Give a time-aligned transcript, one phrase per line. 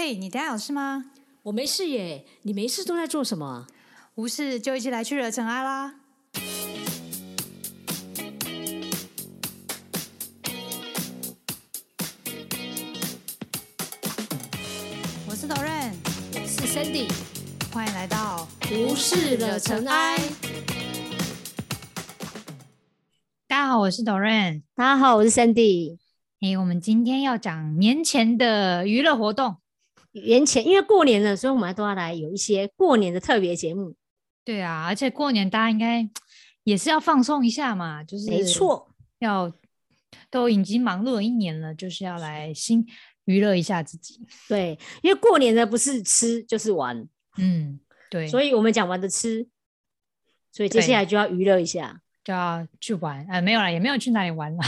[0.00, 1.06] 嘿，你等下有事吗？
[1.42, 3.66] 我没事耶，你没事都在做什么？
[4.14, 5.92] 无事就一起来去惹尘埃啦！
[15.26, 15.92] 我是 Doren，
[16.32, 17.10] 我是 Sandy，
[17.72, 20.16] 欢迎来到无事惹尘埃。
[23.48, 24.62] 大家好，我是 Doren。
[24.76, 25.98] 大家好，我是 Sandy。
[26.40, 29.56] 哎，我们今天要讲年前的娱乐活动。
[30.24, 33.94] 年前因为过年了，所以我们都要来有一些过年的特别节目。
[34.44, 36.08] 对啊，而且过年大家应该
[36.64, 39.52] 也是要放松一下嘛，就是没错，要
[40.30, 42.86] 都已经忙碌了一年了，就是要来新
[43.24, 44.20] 娱乐一下自己。
[44.48, 47.06] 对，因为过年呢不是吃就是玩，
[47.36, 47.78] 嗯，
[48.10, 49.46] 对，所以我们讲完的吃，
[50.52, 53.26] 所以接下来就要娱乐一下，就要去玩。
[53.28, 54.62] 呃，没有了，也没有去哪里玩了。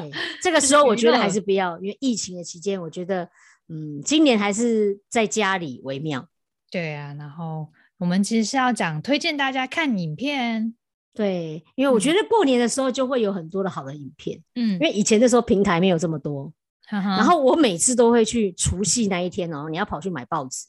[0.00, 0.10] 对，
[0.42, 3.28] 这个时候我觉得还是不要，因为疫情的期间，我觉得
[3.72, 6.28] 嗯，今年还是在家里为妙。
[6.70, 10.74] 对啊，然后我们其实是要讲推荐大家看影片。
[11.14, 16.52] 对，因为我觉得过年的时候就会有很多的好的影片，嗯因，为以前的时候平台没有这么多，
[16.88, 20.66] 然然后我每次都会去除夕那一天哦，你要跑去买报纸，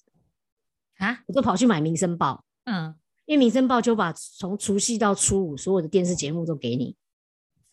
[0.98, 6.96] 啊，我就跑去买《民生报》，嗯，因为《民生报》就把从除夕到初五所有的电视节目都给你。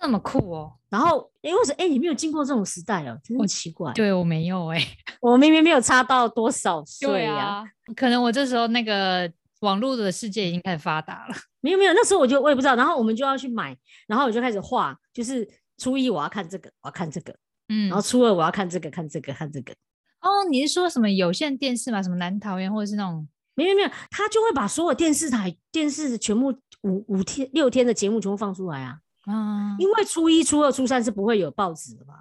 [0.00, 0.72] 这么酷哦。
[0.88, 3.92] 然后，哎，我说，哎，你没有经过这种时代哦，真的奇怪。
[3.92, 4.84] 对我没有哎、
[5.20, 11.34] 我明明没有差到多少岁啊，可能我这时候那个网络的世界已经开始发达了。
[11.60, 12.74] 没有没有，那时候我就我也不知道。
[12.74, 13.76] 然后我们就要去买，
[14.08, 15.46] 然后我就开始画，就是
[15.78, 17.32] 初一我要看这个，我要看这个，
[17.68, 19.72] 嗯然后初二我要看这个，看这个，看这个。
[20.22, 22.02] 哦，你是说什么有线电视吗？
[22.02, 23.28] 什么南桃园或者是那种？
[23.54, 26.50] 没有没有，他就会把所有电视台电视全部
[26.82, 28.98] 五五天六天的节目全部放出来啊。
[29.24, 32.14] 啊，因为初一、初二、初三是不会有报纸的嘛，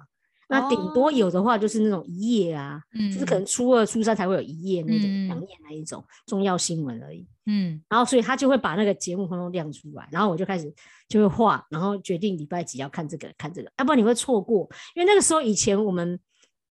[0.48, 1.12] 那顶多哦。
[1.12, 3.10] 有的话就是那种一页啊，嗯。
[3.10, 5.28] 就是可能初二、初三才会有一页那种嗯。
[5.28, 7.26] 两页那一种重要新闻而已。
[7.46, 7.82] 嗯。
[7.88, 10.72] 然后所以他就会把那个节目通通亮出来，然后我就开始
[11.08, 16.18] 就会画，然后决定礼拜几要看这个看这个，要不然你会错过，因为那个时候以前我们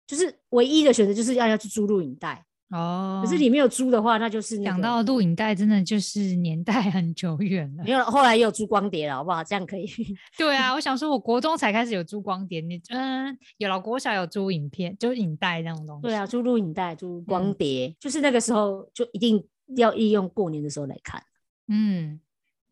[0.06, 7.90] 就是唯一的选择就是要要去租录影带，哦，可是你没有租的话，那就是那个讲到录影带，真的就是年代 很久远了没。
[7.90, 9.44] 有了，后来也有租光碟了，好不好？
[9.44, 9.86] 这样可以。
[10.38, 16.02] 对啊，我想说，我国中才开始有租光碟，你嗯，有了国小有租影片，就是影带那种东西。
[16.02, 19.44] 对啊，，租录影带、租光嗯碟，就是那个时候就一定
[19.76, 21.22] 要利用过年的时候来看。
[21.68, 22.18] 嗯，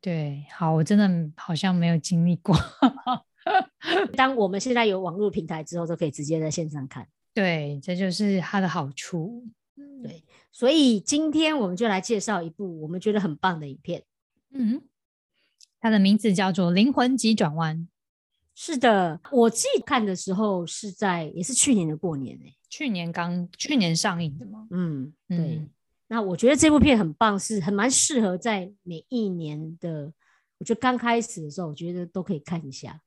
[0.00, 2.56] 对，好，我真的好像没有经历过。
[4.16, 7.06] 当我们现在有网络平台之后，都可以直接在线上看。
[7.34, 9.44] 对，这就是它的好处。
[10.02, 14.02] 对所以今天我们就来介绍一部我们觉得很棒的影片。
[14.52, 14.82] 嗯，
[15.80, 17.76] 它的名字叫做《灵魂急转弯》，
[18.54, 24.66] 是的，我自己看的时候是在也是去年的过年哎、去年刚去年上映的吗？
[24.70, 25.38] 嗯，对。
[25.38, 25.70] 嗯
[26.12, 30.12] 那我觉得这部片很棒，是很蛮适合在每一年的，
[30.58, 33.00] 我觉得刚开始的时候，我觉得都可以看一下。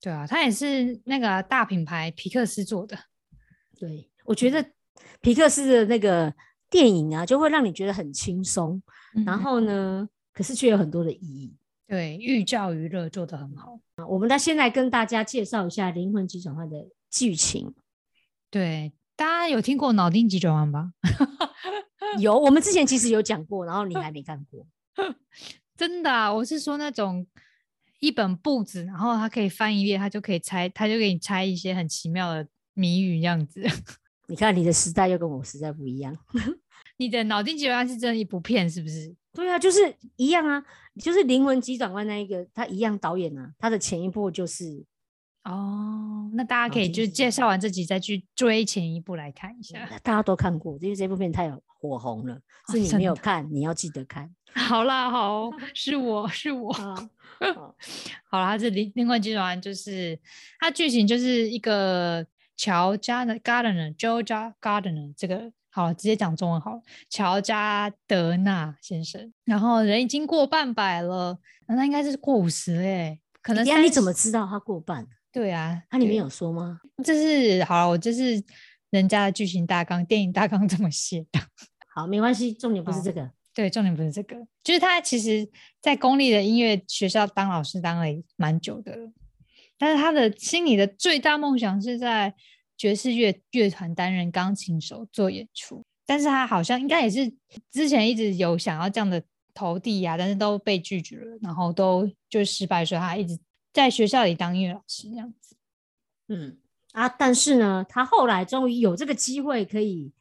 [0.00, 2.96] 对啊，它也是那个大品牌皮克斯做的。
[3.76, 4.64] 对，我觉得
[5.20, 6.32] 皮克斯的那个
[6.70, 8.82] 电影啊，就会让你觉得很轻松，
[9.24, 11.54] 然嗯后呢，可是却有很多的意义。
[11.88, 13.78] 对寓教于乐做得很好。
[13.94, 17.72] 啊我们来现在跟大家介绍一下《灵魂急转弯》的剧情。
[18.50, 20.90] 对，大家有听过脑筋急转弯吧？
[22.18, 24.66] 有，我们之前其实有讲过，然后你还没看过。
[25.76, 27.24] 真的啊，我是说那种
[28.00, 33.62] 一本簿子，然后它可以翻一页，它就可以猜，它就给你猜一些很奇妙的谜语这样子。
[34.26, 36.16] 你看你的时代又跟我时代不一样。
[36.98, 39.14] 你的脑筋急转弯是真的一部片是不是？
[39.32, 40.64] 对啊，就是一样啊，
[40.98, 44.82] 就是《灵魂急转弯》那一个，他一样导演啊，他的前一部就是
[45.44, 49.86] 哦，那大家可以就介绍完这集再去追前一部来看一下。
[50.02, 52.40] 大家都看过，因为这部片太火红了，哦
[52.72, 56.72] 是你没有看，你要记得看 好啦，好，是我是我。
[56.72, 57.10] 啊。
[58.30, 60.18] 好啦，它这灵灵魂急转弯就是
[60.58, 62.26] 它剧情就是一个
[62.56, 64.22] 乔加的 Gardner Joe
[64.60, 75.06] Gardner 这个好直接讲中文好了，乔加德纳先生，然后人已经过半百了，那他应该是过五十嘞，可能你怎么知道他过半？
[75.30, 75.74] 对啊？
[75.74, 76.80] 对它里面有说吗？
[77.04, 78.42] 这是好了，我这是
[78.88, 81.40] 人家的剧情大纲，电影大纲这么写的。
[81.94, 83.30] 好，没关系，重点不是好这个。
[83.52, 85.46] 对，重点不是这个，就是他其实，
[85.82, 89.10] 在公立的音乐学校当老师当了也蛮久的了，
[89.78, 92.34] 但是他的心里的最大梦想是在
[92.76, 97.32] 爵士乐乐团担任钢琴手做演出，但是他好像应该也是
[97.70, 99.22] 之前一直有想要这样的
[99.54, 103.38] 投递呀、但是都被拒绝了，然后都就失败，所以他一直
[103.72, 105.56] 在学校里当音乐老师这样子。
[106.28, 106.58] 嗯
[106.92, 110.12] 啊，但是呢，他后来终于有这个机会可以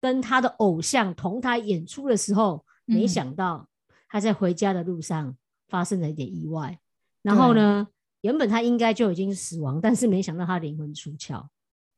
[0.00, 3.08] 跟他的偶像同台演出的时候，没嗯。
[3.08, 3.68] 想到
[4.08, 5.36] 他在回家的路上
[5.68, 6.78] 发生了一点意外，
[7.22, 7.88] 然后呢，
[8.26, 11.46] 原本他应该就已经死亡，但是没想到他灵魂出窍。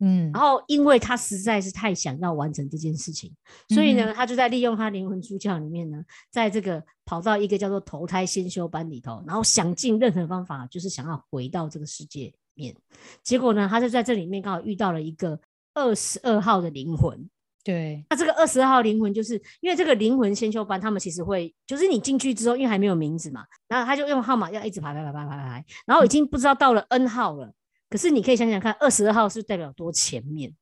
[0.01, 3.35] 嗯然后，因为他实在是太想要完成这件事情，
[3.71, 12.77] 所以呢，他就在利用他灵魂出窍里面呢，在这个跑到一个叫做投胎先修班里头，然后想尽任何方法，就是想要回到这个世界里面。
[13.25, 15.41] 结果呢，他就在这里面刚好遇到了一个
[15.75, 17.29] 二十二号的灵魂。
[17.65, 27.53] 对，那这个二十二号灵魂，就是因为这个灵魂先修班，他们其实会，就是你进去之后，因为还没有名字嘛，然后他就用号码要一直排排排排排排，然后已经不知道到了 N 号了。
[27.91, 30.55] 可是你可以想想看，二十二号是代表多前面？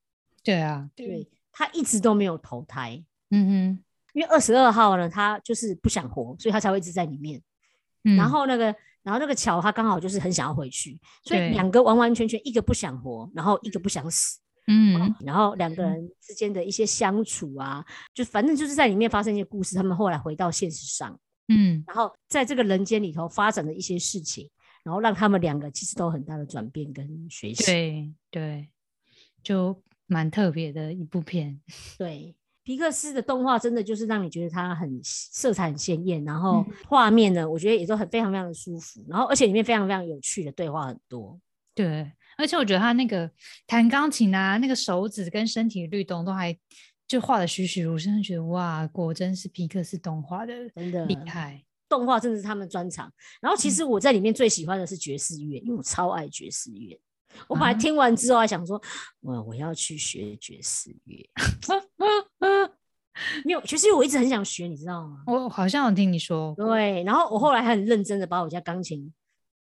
[0.42, 3.84] 对啊，对，他一直都没有投胎，嗯哼
[4.14, 7.42] 因为二十二号呢，他就是不想活，所以他才会一直在里面。
[8.04, 8.64] 嗯，然后那个，
[9.02, 19.76] 然后那个乔他刚好就是很想要回去，所以两个完完全全一个不想活，然后一个不想死，嗯然后两个人之间的一些相处啊，就反正就是在里面发生一些故事。
[19.76, 21.18] 他们后来回到现实上，
[21.48, 24.50] 嗯然后在这个人间里头发展的一些事情，
[24.82, 27.64] 然后让他们两个其实都很大的转变跟学习。
[27.64, 28.68] 对对，
[29.42, 31.60] 就蛮特别的一部片。
[31.96, 32.34] 对，
[32.64, 41.38] 皮克斯的动画真的就是让你觉得它很色彩很鲜艳，然后嗯画面呢，我觉得也都很非常非常的舒服，然后而且里面非常非常有趣的对话很多。
[41.74, 43.30] 对，而且我觉得他那个
[43.66, 46.56] 弹钢琴啊，那个手指跟身体的律动都还
[47.06, 51.62] 就画的栩栩如生，觉得哇，果真是皮克斯动画的真的厉害。
[51.88, 53.10] 动画真的是他们专长。
[53.40, 56.98] 然后其实我在里面最喜欢的是爵士乐，因为我超爱爵士乐。
[57.46, 58.80] 我本来啊听完之后还想说，
[59.20, 61.30] 我我要去学爵士乐。
[63.44, 65.22] 没有爵士乐，我一直很想学，你知道吗？
[65.26, 69.12] 我好像有听你说过，对，然后我后来还很认真的把我家钢琴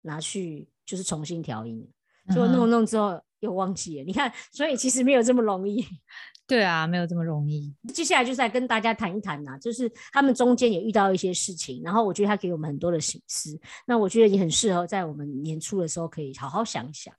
[0.02, 1.86] 拿去，就是重新调音，
[2.28, 4.04] 结果嗯弄弄之后又忘记了。
[4.04, 5.86] 你看，所以其实没有这么容易。
[6.44, 7.72] 对啊，没有这么容易。
[7.94, 17.14] 接下来就是来跟大家谈一谈呐、就是他们中间也遇到一些事情，然后我觉得他给我们很多的醒思，那我觉得也很适合在我们年初的时候可以好好想一想。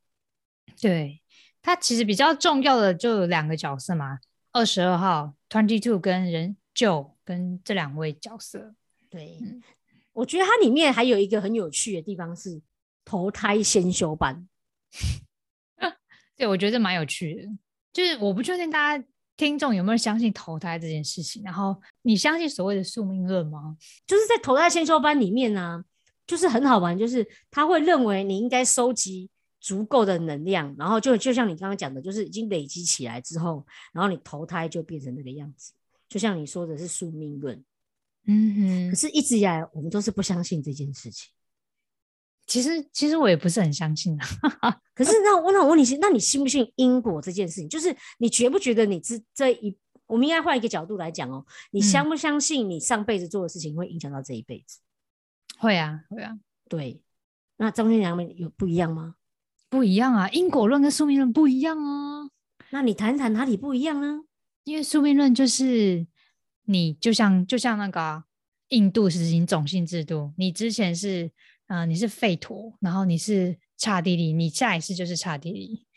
[0.79, 1.21] 对，
[1.61, 4.19] 他其实比较重要的就有两个角色嘛，
[4.51, 8.75] 二十二号 Twenty Two 跟人 Joe 跟这两位角色。
[9.09, 9.63] 对，嗯
[10.11, 12.61] 我觉得它里面还有一个很有趣的地方是
[13.03, 14.47] 投胎先修班。
[16.35, 17.49] 对，我觉得蛮有趣的。
[17.91, 19.05] 就是我不确定大家
[19.37, 23.77] 听众有没有相信投胎这件事情，然后你相信所谓的宿命论吗？
[24.07, 25.83] 就是在投胎先修班里面呢、
[26.25, 29.29] 就是很好玩，就是他会认为你应该收集
[29.59, 35.71] 足够的能量，然后就就像你刚刚讲的，就是已经累积起来之后，然后你投胎就变成那个样子。
[36.09, 37.63] 就像你说的是宿命论，
[38.25, 41.31] 嗯哼，可是一直以来我们都是不相信这件事情。
[42.45, 44.79] 其实其实我也不是很相信啊。
[44.93, 47.69] 可是那我那我问你，那你信不信因果这件事情？
[47.69, 49.75] 就是你觉不觉得你这这一，
[50.05, 54.79] 我们应该换一个角度来讲哦，你嗯相不相信你上辈子做的事情会影响到这一辈子？
[55.57, 56.37] 会啊，会啊，
[56.69, 57.01] 对，
[57.57, 59.15] 那中间两面有不一样吗？
[59.69, 62.29] 不一样啊，因果论跟宿命论不一样啊。
[62.69, 64.21] 那你谈谈哪里不一样呢？
[64.65, 66.05] 因为宿命论就是
[66.65, 68.23] 你就像就像那个啊、
[68.69, 71.31] 印度实行种姓制度，你之前是
[71.73, 75.87] 呃你是废陀，然后你是刹帝利，你下一世就是刹帝利，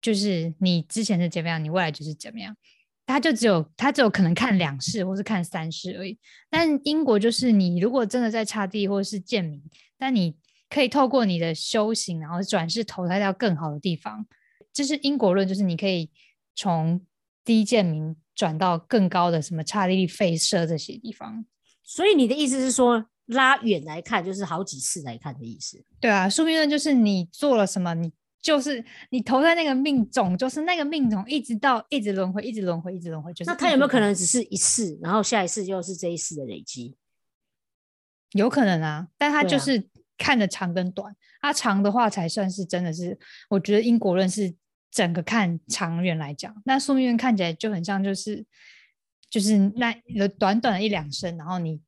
[0.00, 2.56] 就是你之前是怎么样，你未来就是怎么样。
[3.04, 6.16] 他就只有他只有可能看两世或是看三世而已。
[6.48, 9.60] 但英国就是你如果真的在刹帝或是贱民，
[9.98, 10.36] 但你
[10.70, 14.24] 可以透过你的修行，然后转世投胎到更好的地方。
[14.72, 16.12] 这是因果论，就是你可以
[16.54, 17.04] 从
[17.44, 21.44] 低贱民转到更高的什么刹帝利、吠舍这些地方。
[21.82, 25.82] 所以你的意思是说，拉远来看，就是好几次来看的意思。
[26.00, 28.12] 对啊，宿命论就是你做了什么，你
[28.42, 33.32] 就是你投在那个命种，就是那个命种，一直到一直轮回，一直轮回，一直轮回。
[33.32, 36.96] 就是那他有没有可能只是一次，然后下一次又是这一次的累积？
[38.32, 39.88] 有可能啊，但它对啊就是
[40.18, 44.54] 看的长跟短，它长的话才算是真的是，我觉得因果论是
[44.90, 48.44] 整个看长远来讲，那宿命论看起来就很像就是
[49.30, 51.80] 就是那有短短的一两生，然后你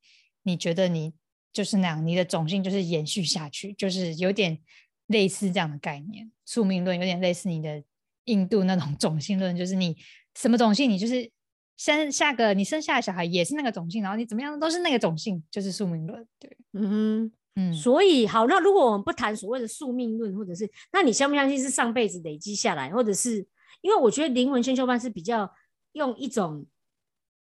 [0.44, 1.12] 你觉得你
[1.56, 4.58] 就是那样，你的种姓就是延续下去，就是有点
[5.06, 6.30] 类似这样的概念。
[6.44, 7.82] 宿命论有点类似你的
[8.24, 9.96] 印度那种 种姓论，就是你
[10.34, 11.30] 什么种姓，你就是
[11.78, 16.28] 生下个你生下的小孩也是那个种姓，然后你怎么样都是那个种姓，就是宿命论。
[16.38, 23.46] 对，嗯嗯哼，，所以好，那如果我们不谈所谓的宿命论，或者是那你相不相信是上辈子累积下来，或者是
[23.80, 25.50] 因为我觉得灵魂先修班是比较
[25.92, 26.66] 用一种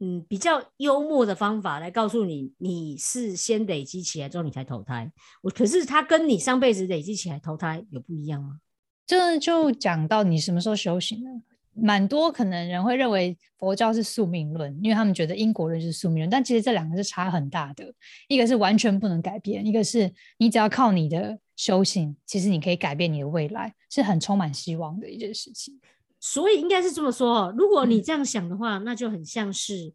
[0.01, 5.11] 嗯比较幽默的方法来告诉你，你是先累积起来之后你才投胎。
[5.43, 8.61] 我可是它跟你上辈子累积起来投胎有不一样吗？
[9.07, 11.31] 这就讲到你什么时候修行了。
[11.79, 17.85] 蛮多可能人会认为佛教是宿命论，因为他们觉得因果论是宿命论，但其实这两个是差很大的，
[18.29, 25.79] 一个是完全不能改变，一个是你只要靠你的修行，其实你可以改变你的未来，是很充满希望的一件事情。
[26.19, 29.93] 所以应该是这么说哦，如果你嗯这样想的话，那就很像是，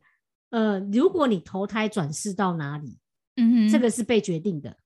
[0.50, 2.98] 呃，如果你投胎转世到哪里，
[3.36, 4.78] 嗯哼这个是被决定的。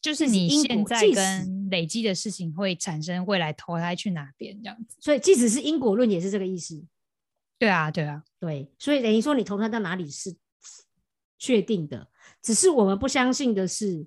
[0.00, 4.96] 就是你现在跟累积的事情会产生未来投胎去哪边这样子。
[4.98, 6.84] 所以即使是因果论也是这个意思。
[7.56, 10.34] 对啊，对啊，对，所以等于说你投胎到哪里是
[11.38, 12.08] 确定的，
[12.42, 14.04] 只是我们不相信的是，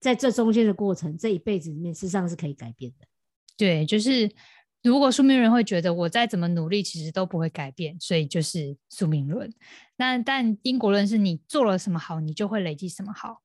[0.00, 3.06] 在这中间的过程，这一辈子里面，事实上是可以改变的。
[3.56, 4.28] 对，就是
[4.82, 9.52] 如果宿命论会觉得我再怎么努力，其实都不会改变，所以就是宿命论。
[9.96, 13.42] 那但因果论是你做了什么好，你就会累积什么好，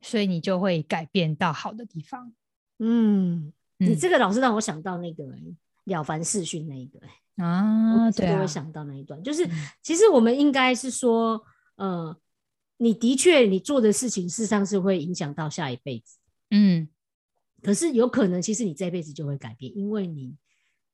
[0.00, 2.32] 所以你就会改变到好的地方。
[2.78, 9.50] 嗯，你嗯这个老是让我想到那个、欸了凡四训那一个、欸啊，对啊我想到那一段，就是嗯
[9.82, 11.42] 其实我们应该是说，
[11.76, 12.14] 呃，
[12.76, 16.18] 你的确你做的事情，事实上是会影响到下一辈子。
[16.50, 16.88] 嗯
[17.62, 20.34] 可是有可能，其实你这辈子就会改变，因为你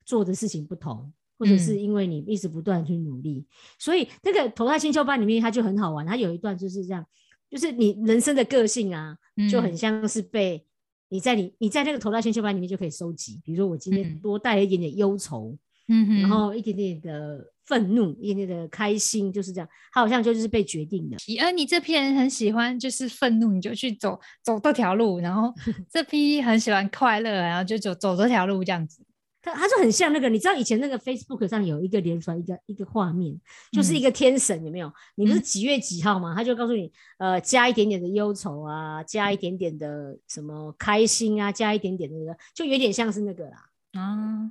[0.04, 3.44] 做的事情不同，或者是嗯因为你一直不断地去努力。
[3.78, 7.04] 所以那个投胎星球班里面，它就很好玩，它有一段就是这样，
[7.50, 9.16] 就是你人生的个性啊，
[9.50, 10.64] 就很嗯像是被
[11.08, 15.56] 你在你你在那个投胎星球班里面就可以收集，比如说我今天嗯多带了一点点忧愁，
[15.88, 21.16] 嗯哼，然后一点点的愤怒，一点点的开心，就是这样，它好像就是被决定的。
[21.40, 25.54] 而你这批人很喜欢就是愤怒，你就去走走这条路，然后
[25.92, 29.03] 这批很喜欢快乐，然后就走走这条路这样子。
[29.44, 33.38] 它它就很像那个，你知道以前那个 Facebook 上有一个连出来一个一个画面，
[33.70, 34.90] 就是一嗯个天神有没有？
[35.16, 36.34] 你不是嗯几月几号吗？
[36.34, 43.66] 他就告诉你，呃，加一点点的忧愁啊，加一点点的什么开心啊，加一点点的那个，就有点像是那个啦。
[43.92, 44.50] 啊，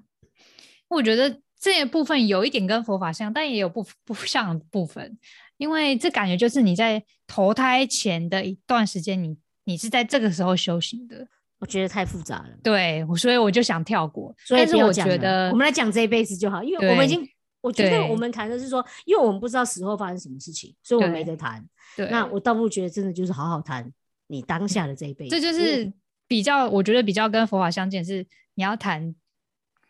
[0.89, 5.17] 我觉得这个部分有一点跟佛法像，但也有不不像的部分，
[5.57, 11.27] 因为这感觉就是你在投胎前的一段时间，你你是在这个时候修行的，
[11.63, 14.36] 我觉得太复杂了，对，我所以我就想跳过。
[14.46, 17.25] 所以但是我觉得我们来讲这一辈子就好，因为我们已经。
[17.62, 21.65] 我觉得我们谈的是说，因为我们不知道死后发生什么事情，所以我没得谈。
[21.96, 23.89] 对，那我倒不如觉得真的就是好好谈
[24.27, 25.89] 你当下的这一辈子，这就是
[26.27, 29.15] 比较，我觉得比较跟佛法相见，是你要谈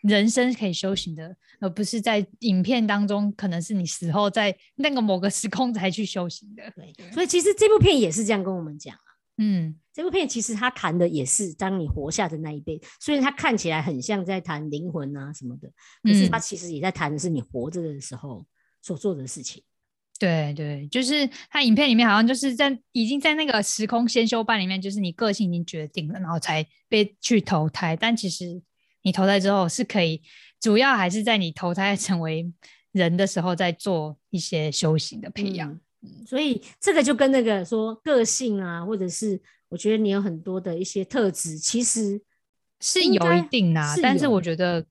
[0.01, 6.61] 人生可以修行的，而不是在影片当中，可能是你死后在那个某个时空才去修行的。
[6.75, 8.95] 对对，所以其实这部片也是这样跟我们讲。
[9.37, 15.67] 嗯，这部片其实他谈的也是当你活下的那一辈，虽然它看起来很像在谈灵魂啊什么的，
[16.03, 18.45] 可是他嗯其实也在谈的是你活着的时候
[18.81, 19.63] 所做的事情。
[20.19, 27.95] 对对，就是他影片里面好像就是在已经在那个时空先修班里面，就是你个性已经决定了，然后才被去投胎。
[27.95, 28.61] 但其实
[29.01, 30.21] 你投胎之后是可以，
[30.61, 32.53] 主要还是在你投胎成为
[32.91, 35.71] 人的时候，在做一些修行的培养。
[35.71, 35.79] 嗯
[36.25, 42.21] 所以这个就跟那个说个性啊，或者是我觉得你有很多的一些特质，其实
[42.79, 44.85] 是有一定啦，是但是我觉得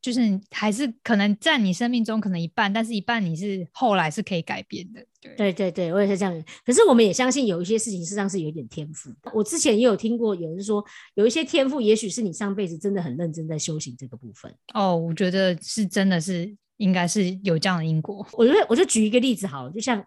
[0.00, 5.04] 就是还是可能占你生命中可能一半，但是一半你是后来是可以改变的。
[5.20, 6.44] 对，对对对，我也是这样。
[6.64, 9.10] 可是我们也相信有一些事情事实上是有一点天赋。
[9.34, 10.82] 我之前也有听过有人说，
[11.14, 14.54] 有一些天赋，也许是你上辈子真的很认真在修行这个部分。
[14.74, 18.24] 哦，我觉得是真的是应该是有这样的因果。
[18.34, 20.02] 我觉得我就举一个例子好了，就像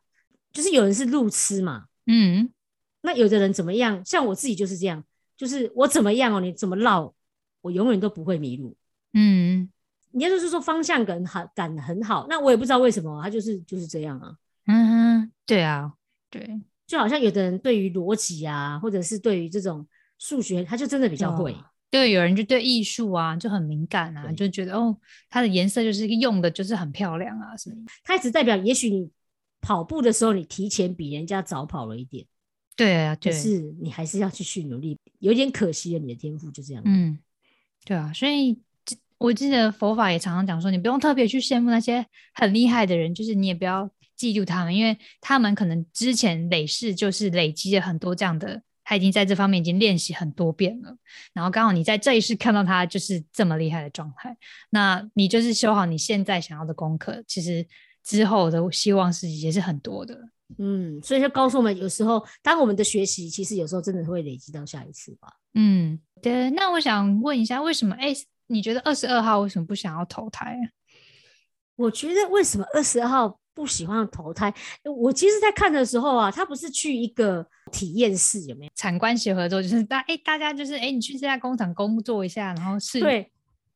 [0.52, 2.50] 就是有人是路痴嘛，嗯
[3.02, 4.04] 那有的人怎么样？
[4.06, 5.04] 像我自己就是这样，
[5.36, 7.14] 就是我怎么样哦，你怎么绕，
[7.62, 8.76] 我永远都不会迷路。
[9.14, 9.70] 嗯
[10.12, 14.36] 你要就是说方向感很感很好，那我也不知道为什么，他就是就是这样啊。
[14.68, 15.94] 嗯哼，对啊，
[16.30, 19.88] 对，就好像有的人对于逻辑啊，或者是对于这种
[20.20, 21.54] 数学，他就真的比较会。
[21.54, 24.96] 哦对，有人就对艺术啊就很敏感啊，就觉得哦，
[25.30, 27.92] 它的颜色就是用的就是很漂亮啊什么的。
[28.02, 29.10] 它只代表，也许你
[29.62, 32.26] 跑步的时候，你提前比人家早跑了一点，
[32.76, 36.82] 对啊，就，是你还是要继续努力，有点可惜了你的天赋就这样。
[36.86, 37.20] 嗯，
[37.86, 38.60] 对啊，所以
[39.18, 43.88] 我记得佛法也常常讲说，你不用特别去羡慕那些很厉害的人，就是你也不要
[44.18, 50.98] 嫉妒他们，因为他们可能之前累世就是累积了很多这样的，他已经在这方面已经练习很多遍了，
[51.34, 54.36] 然后刚好你在这一世看到他就是这么厉害的状态，
[54.72, 57.68] 那你就是修好你现在想要的功课，其实
[58.04, 60.20] 之后的希望是也是很多的。
[60.58, 65.30] 嗯，所以就告诉我们，有时候当我们的学习，其实有时候真的会累积到下一次吧。
[65.54, 66.50] 嗯，对。
[66.52, 67.96] 那我想问一下，为什么？
[67.96, 68.14] 哎，
[68.48, 70.66] 你觉得二十二号为什么不想要投胎啊？
[71.78, 74.54] 我觉得为什么二十二号不喜欢投胎？
[74.84, 78.72] 我其实，在看的时候啊，他不是去一个体验室，有没有？
[78.76, 83.32] 产官学合作，就是大哎，大家就是哎，你去这家工厂工作一下，然后是，对，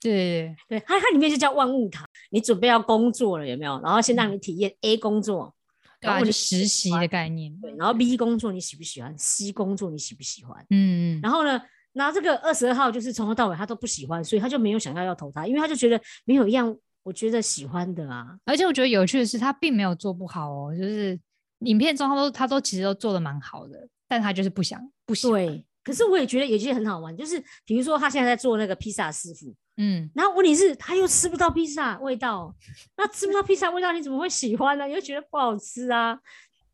[0.10, 3.80] 对对，它它里面就叫万物塔，你准备要工作了有没有？
[3.82, 5.54] 然后先让你体验 A 工作，
[6.00, 7.52] 对啊，然后就实习的概念。
[7.60, 10.64] 对，然后 B 工作你喜不喜欢？C 工作你喜不喜欢？
[10.70, 11.60] 嗯嗯，然后呢，
[11.94, 18.38] 然后这个二十二号就是从头到尾他都不喜欢，所以他就没有想要要投他，因为他就觉得没有一样我觉得喜欢的啊。
[18.46, 21.20] 而且我觉得有趣的是，他并没有做不好哦，就是
[21.60, 25.46] 影片中他都他都其实都做的蛮好的，但他就是不想不喜欢。
[25.46, 32.56] 对，可是我也觉得有些很好玩，就是比如说他现在在做那个披萨师傅，嗯，然后问题是他又吃不到披萨味道，
[32.98, 34.86] 那吃不到披萨味道你怎么会喜欢呢？
[34.88, 36.20] 你就觉得不好吃啊？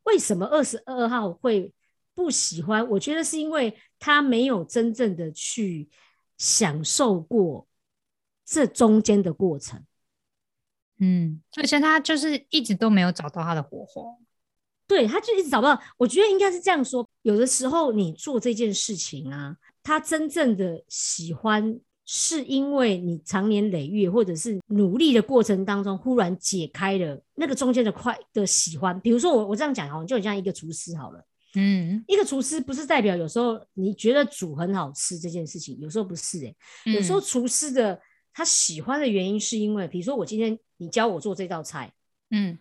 [0.03, 1.73] 为什么二十二号会
[2.13, 2.87] 不喜欢？
[2.89, 5.89] 我觉得是因为他没有真正的去
[6.37, 7.67] 享受过
[8.45, 9.83] 这中间的过程。
[10.99, 14.03] 嗯，而且他就是一直都没有找到他的火花。
[14.87, 15.81] 对，他就一直找不到。
[15.97, 21.79] 我觉得应该是这样说：有的时候你做这件事情啊，他真正的喜欢，
[22.13, 28.99] 是因为你长年累月或者是努力的过程当中，忽然解开了那个中间的快的喜欢。
[28.99, 31.25] 比如说我我这样讲哈，就很像一个厨师好了。
[31.55, 36.53] 嗯，一个厨师不是代表有时候你觉得煮很好吃这件事情，有时候不是诶、
[36.83, 37.97] 有时候嗯厨师的
[38.33, 41.93] 他喜欢的原因是因为，比如说我今天你教我做这道菜。
[42.29, 42.57] 嗯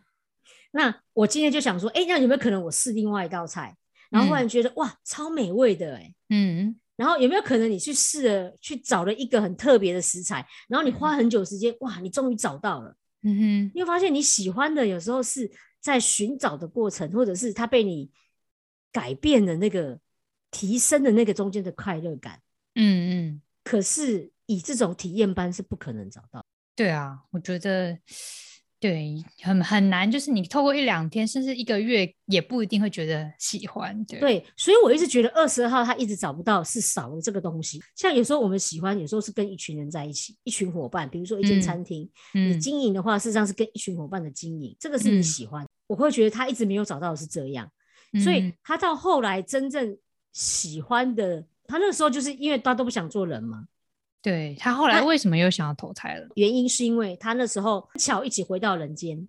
[0.70, 3.76] 那我今天就想说，哎，那有没有可能我试另外一道菜，
[4.10, 18.10] 然后忽然觉得、哇，超美味的哎，嗯然后有没有可能你去试了，去找了一个很特别的食材，然后你花很久时间，哇，你终于找到了，嗯哼，你会发现你喜欢的有时候是在寻找的过程，或者是它被你
[18.92, 19.98] 改变的那个
[20.50, 22.38] 提升的那个中间的快乐感，
[22.74, 26.44] 嗯嗯，可是以这种体验班是不可能找到。
[26.76, 27.98] 对啊，我觉得
[28.80, 34.02] 对很很难，就是你透过一两天甚至一个月，也不一定会觉得喜欢。
[34.06, 37.78] 对，对，所以我一直觉得二十二号他一直找不到是少了这个东西。
[37.94, 45.66] 像有时候我们喜欢，有时候是跟一群人在一起，一群伙伴，比如说一间嗯餐厅，你嗯经营的话，事实上是跟一群伙伴的经营，这个是你嗯喜欢。
[45.86, 47.70] 我会觉得他一直没有找到的是这样，
[48.24, 49.94] 所以嗯他到后来真正
[50.32, 53.66] 喜欢的，他那个时候就是因为他都不想做人嘛，
[54.22, 56.28] 对他后来他为什么又想要投胎了？
[56.34, 59.26] 原因是因为他那时候巧一起回到人间，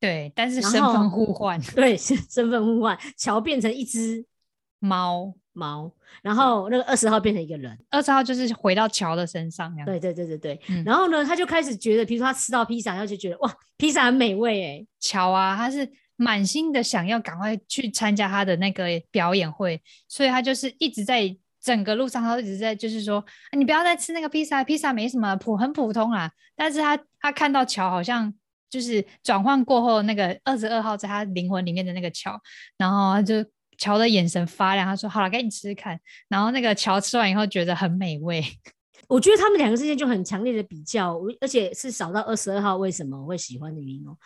[0.00, 4.24] 对，但是身份互换， 对，身份互换，乔变成一只
[4.80, 7.76] 猫猫，然后那个二十号变成一个人。
[7.90, 26.30] 二十号就是回到乔的身上，对对对对对，嗯然后呢，他就开始觉得，比如说他吃到披萨，他就觉得哇，披萨很美味哎，乔啊，他是满心的想要赶快去参加他的那个表演会，所以他就是一直在整个路上，他都一直在就是说，啊你不要再吃那个披萨，披萨没什么普很普通啦。
[26.54, 28.32] 但是他他看到乔好像
[28.70, 32.40] 就是转换过后那个二十二号在他灵魂里面的那个乔，
[32.78, 33.44] 然后他就
[33.78, 35.98] 乔的眼神发亮，他说好了，给你吃吃看。
[36.28, 38.40] 然后那个乔吃完以后觉得很美味，
[39.08, 44.16] 我觉得他们两个之间就很强烈的比较，我而且是少到二十二号为什么我会喜欢的原因哦。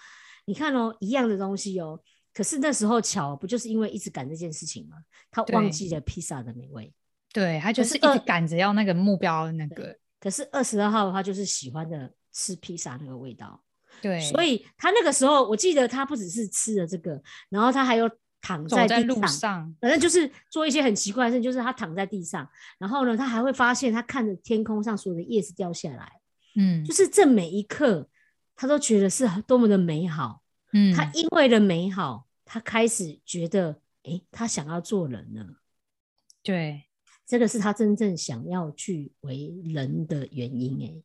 [0.45, 1.99] 你看哦，一样的东西哦，
[2.35, 4.99] 可是那时候巧不就是因为一直赶这件事情吗？
[5.31, 6.93] 他忘记了披萨的美味。
[7.33, 13.63] 对他就是一直赶着要那个目标的那个，可是二十二号的话，就是喜欢的吃披萨那个味道。
[14.03, 26.11] 对，所以他那个时候，我记得他不只是吃了这个，然后他还有躺在地上，上，反正就是做一些很奇怪的事情，就是他躺在地上，然后呢，他还会发现他看着天空上所有的叶子掉下来，
[26.57, 28.09] 嗯就是这每一刻，
[28.57, 30.43] 他都觉得是多么的美好。
[30.73, 35.47] 嗯，他因为了美好，他开始觉得，诶，他想要做人了。
[36.43, 36.85] 对。
[37.31, 41.01] 这个是他真正想要去为人的原因、诶，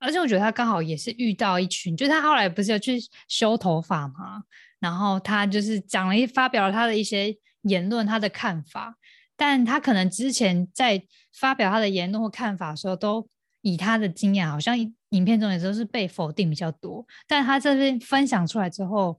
[0.00, 4.42] 而且我觉得他刚好也是遇到一群，就他后来不是有去修头发嘛，
[4.80, 7.32] 然后他就是讲了一发表了他的一些
[7.62, 8.96] 言论，他的看法，
[9.36, 11.00] 但他可能之前在
[11.32, 13.28] 发表他的言论或看法的时候，都
[13.60, 14.76] 以他的经验，好像
[15.10, 19.16] 影片中也都是被否定比较多，但他这边分享出来之后，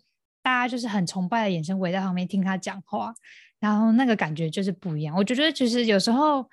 [0.48, 3.14] 大家就是很崇拜的眼神围在旁边听他讲话，
[3.60, 5.14] 然后那个感觉就是不一样。
[5.14, 6.50] 我觉得其实有时候。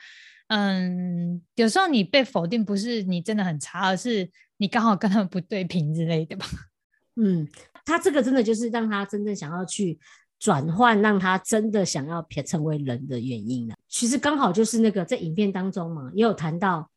[0.49, 6.45] 嗯，有时候你被否定不是你真的很差，而是你刚好跟他们不对频之类的吧。
[7.17, 7.49] 嗯，
[7.87, 9.99] 他这个真的就是让他真正想要去
[10.39, 13.75] 转换，让他真的想要成为人的原因了。
[13.89, 16.91] 其实刚好就是那个在影片当中嘛，也有谈到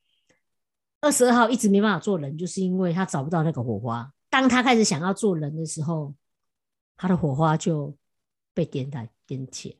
[1.00, 4.12] 二十二号一直没办法做人，就是因为他找不到那个火花。
[4.30, 6.14] 当他开始想要做人的时候，
[6.98, 7.96] 他的火花就
[8.54, 9.78] 被点燃点起来。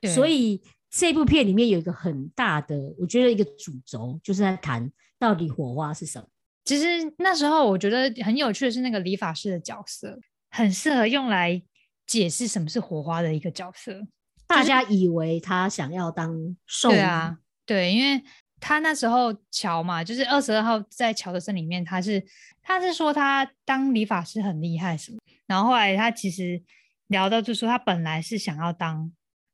[0.00, 6.28] 对所以这部片里面有一个很大的，我觉得一个主轴就是在谈到底火花是什么。
[6.64, 10.18] 其实那时候我觉得很有趣的是那个理发师的角色，
[10.50, 11.60] 很适合用来
[12.06, 14.00] 解释什么是火花的一个角色。
[14.46, 18.22] 大家以为他想要当兽医，对啊，对，因为
[18.58, 22.24] 他那时候乔嘛，就是二十二号在乔的森里面，他是
[22.62, 25.18] 他是说他当理发师很厉害什么，
[25.50, 26.62] 然后后来他其实
[27.08, 29.10] 聊到就说他本来是想要当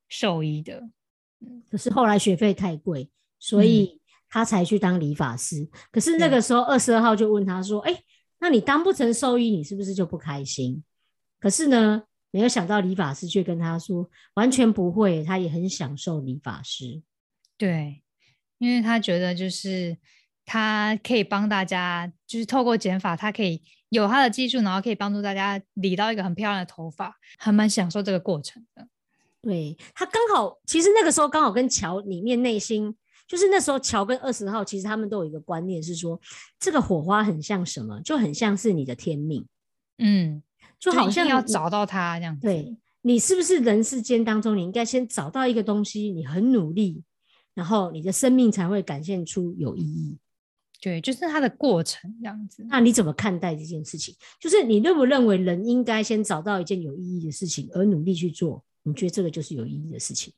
[0.07, 0.87] 兽医的，
[1.71, 5.67] 可是后来学费太贵，所以他才去当理发师。
[5.91, 7.97] 可是那个时候二十二号就问他说：“哎，
[8.39, 10.83] 那你当不成兽医，你是不是就不开心？”
[11.41, 17.01] 可是呢，没有想到理发师却跟他说完全不会，他也很享受理发师。
[17.57, 18.03] 对。
[18.59, 19.95] 因为他觉得就是
[20.43, 28.87] 他可以帮大家，就是透过剪发，他可以有他的技术，然后可以帮助大家理到一个很漂亮的头发，还蛮享受这个过程的。
[29.41, 32.93] 对他刚好，其实那个时候刚好跟乔里面内心，
[33.27, 36.19] 就是那时候乔跟二十号，其实他们都有一个观念是说，
[36.59, 39.45] 这个火花很像什么，就很像是你的天命，
[39.99, 40.41] 嗯，
[40.79, 42.41] 就好像要找到它这样子。
[42.45, 47.03] 对你是不是人世间当中，你应该先找到一个东西，你很努力。
[47.53, 50.15] 然后你的生命才会展现出有意义，
[50.81, 52.65] 对，就是它的过程这样子。
[52.69, 54.15] 那你怎么看待这件事情？
[54.39, 58.63] 就是你认不认为人应该先找到一件有意义的事情，而努力去做？
[58.83, 60.33] 你觉得这个就是有意义的事情？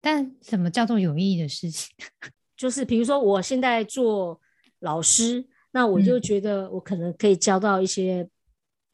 [0.00, 1.88] 但什么叫做有意义的事情？
[2.56, 4.40] 就是比如说，我现在做
[4.80, 8.28] 老师，那我就觉得我可能可以教到一些。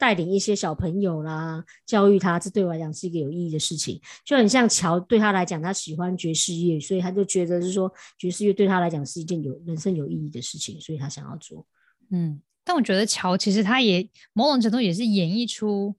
[0.01, 4.01] 带领一些小朋友啦，教育他，这对我来讲是一个有意义的事情。
[4.25, 11.67] 就很像乔对他来讲，他喜欢爵士乐，所以他就觉得是说爵士乐对他来讲是一件有人生有意义的事情，所以他想要做。
[12.09, 15.95] 嗯，但我觉得乔其实他也某种程度也是演绎出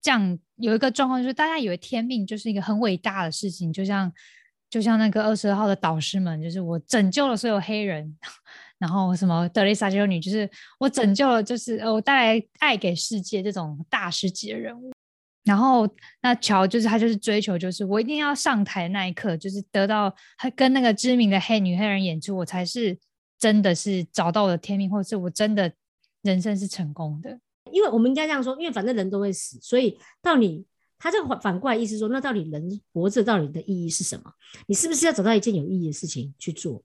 [0.00, 4.12] 这样有一个状况，就是大家以为天命就是一个很伟大的事情，就像
[4.70, 8.16] 就像那个二十二号的导师们，就是我拯救了所有黑人。
[8.78, 14.92] 然后什么德蕾莎修女，就是我拯救了，就是呃我带来爱给世界这种大师级的人物。
[15.44, 15.88] 然后
[16.20, 22.98] 那乔就是他就是追求，就是我一定要上台那一刻，就是得到他跟那个知名的黑女黑人演出，我才是
[23.38, 25.72] 真的是找到我的天命，或者是我真的
[26.22, 27.38] 人生是成功的。
[27.70, 30.66] 因为我们应该这样说，因为反正人都会死，所以到你
[30.98, 34.24] 他这个反反过来意思说，那到底人活着到底的意义是什么？
[34.66, 36.82] 你是不是要找到一件有意义的事情去做？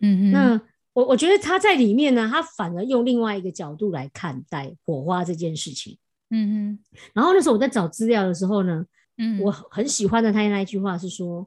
[0.00, 0.60] 嗯嗯，那。
[0.94, 5.98] 我我觉得他在里面呢，他反而用另外一个角度来看待火花这件事情。
[6.30, 6.98] 嗯哼。
[7.12, 8.86] 然后那时候我在找资料的时候呢，
[9.18, 11.46] 嗯，我很喜欢的他那一句话是说：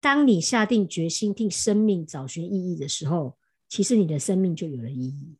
[0.00, 3.36] 当你下定决心替生命找寻意义的时候，
[3.68, 5.36] 其实你的生命就有了意义。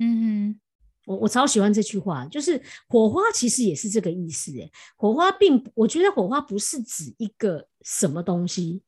[0.00, 0.60] 嗯哼。
[1.06, 4.52] 我我超喜欢这句话，就是火花其实也是这个意思。
[4.52, 8.82] 诶，火花并我觉得火花不是指一个什么东西。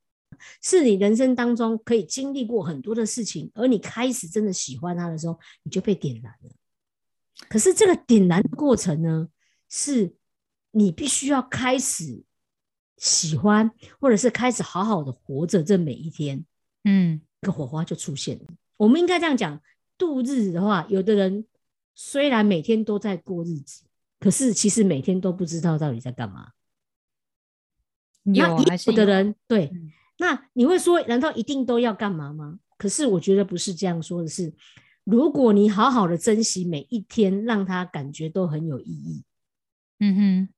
[0.62, 6.50] 是你人生当中可以经历过很多的事情，而你开始真的喜欢他的时候，你就被点燃了。
[7.48, 9.29] 可是这个点燃的过程呢，
[9.68, 10.14] 是
[10.72, 12.22] 你必须要开始
[12.98, 16.44] 喜欢，或者是开始好好的活着这每一天，
[16.85, 18.44] 嗯，个火花就出现了。
[18.76, 19.61] 我们应该这样讲，
[19.96, 21.46] 度日的话，有的人
[21.94, 23.85] 虽然每天都在过日子，
[24.18, 26.53] 可是其实每天都不知道到底在干嘛。
[28.24, 28.44] 有
[28.87, 29.72] 有的人对。
[30.20, 32.59] 那你会说，难道一定都要干嘛吗？
[32.76, 34.52] 可是我觉得不是这样说的，是
[35.04, 39.24] 如果你好好的珍惜每一天，让他感觉都很有意义，
[39.98, 40.48] 嗯哼，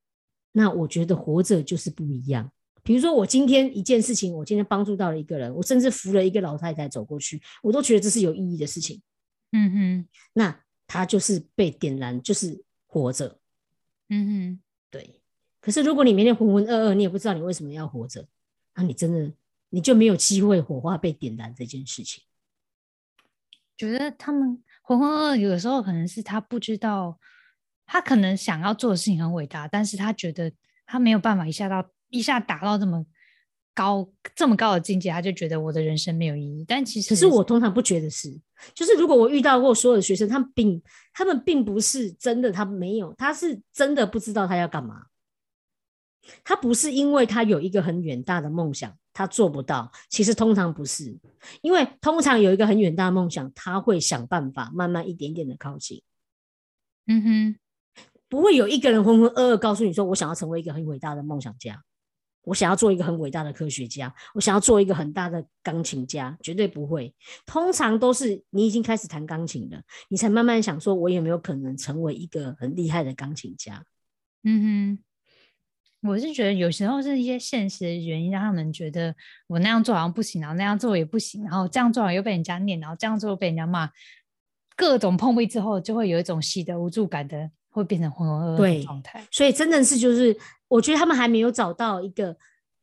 [0.50, 2.50] 那我觉得活着就是不一样。
[2.82, 9.00] 比如说，我今天一件事情，我今天帮助到了一个人，我甚至扶了一个老太太走过去，我都觉得这是有意义的事情，
[9.52, 13.38] 嗯哼，那他就是被点燃，就是活着，
[14.08, 15.20] 嗯哼，对。
[15.60, 18.26] 可是如果你每天浑浑噩噩，你也不知道你为什么要活着，
[18.74, 19.32] 那你真的。
[19.72, 22.22] 你就没有机会火花被点燃这件事情。
[23.74, 27.18] 觉得他们浑浑噩噩，有的时候可能是他不知道，
[27.86, 30.52] 他可能想要做的事情很伟大，但是他觉得
[30.84, 33.04] 他没有办法一下到一下达到这么
[33.74, 36.64] 高这么高的境界，他就觉得我的人生没有意义。
[36.68, 38.30] 但其实，可是我通常不觉得是，
[38.74, 40.82] 就是如果我遇到过所有的学生，他们并
[41.14, 45.06] 他们并不是真的，他没有，他是真的不知道他要干嘛。
[46.44, 48.96] 他不是因为他有一个很远大的梦想。
[49.12, 51.18] 他做不到，其实通常不是，
[51.60, 56.02] 因为通常有一个很远大的梦想，他会想办法慢慢一点点的靠近。
[57.06, 57.56] 嗯哼，
[58.28, 61.82] 不会有一个人浑浑噩噩告诉你说：“我想要成为一个很伟大的梦想家，
[62.44, 67.14] 我想要做一个很伟大的科学家，我想要做一个很大的钢琴家。”绝对不会。
[67.44, 73.84] 通常都是你已经开始弹钢琴了，你才慢慢想说：“我有没有可能成为一个很厉害的钢琴家？”
[74.44, 75.04] 嗯哼。
[76.02, 79.14] 我是觉得有时候是一些现实的原因，让他们觉得
[79.46, 83.88] 我那样做好像不行，然后那样做也不行，然后这样做好又被人家念，然后这样做又被人家骂，
[84.76, 89.24] 各种碰壁之后，就会有一种习得无助感的，会变成浑浑噩噩的状态。
[89.30, 90.36] 所以真的是就是，
[90.68, 92.36] 我觉得他们还没有找到一个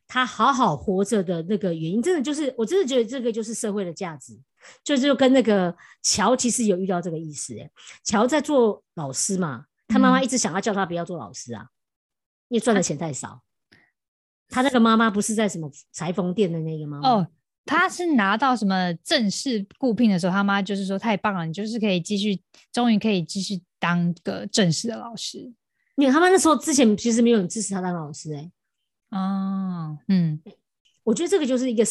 [0.08, 2.02] 他好好活着的那个原因。
[2.02, 4.38] 真的就是，我真的觉得这个就是社会的价值。
[4.84, 7.70] 就就跟那个乔其实有遇到这个意思哎，
[8.04, 11.66] 乔在做老师嘛，他妈妈一直想要叫他不要做老师啊，
[12.50, 13.40] 因为赚的钱太少。
[14.50, 17.00] 他那个妈妈不是在什么裁缝店的那个吗？
[17.02, 17.26] 哦，
[17.64, 25.52] 他是拿到什么正式雇聘的时候，他妈就是说太棒了，你就是可以继续，终于可以继续当个正式的老师。
[25.94, 28.50] 因为他们那时候之前其实没有人支持他当老师哎。
[29.10, 30.40] 哦，嗯，
[31.04, 31.84] 我觉得这个就是一个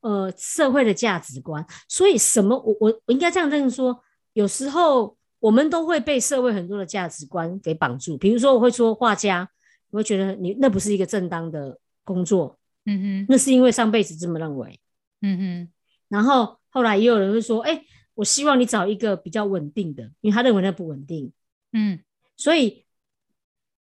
[0.00, 4.00] 呃社会的价值观，所以什么我我我应该这样这样说，
[4.34, 8.16] 有时候我们都会被社会很多的价值观给绑住。
[8.16, 9.48] 比如说，我会说画家，
[9.90, 11.78] 我会觉得你那不是一个正当的。
[12.06, 14.78] 工作，嗯哼，那是因为上辈子这么认为，
[15.22, 15.72] 嗯哼，
[16.06, 17.82] 然后后来也有人会说，哎，
[18.14, 21.32] 我希望你找一个比较稳定的，因为他认为那不稳定，
[21.72, 21.98] 嗯，
[22.36, 22.86] 所以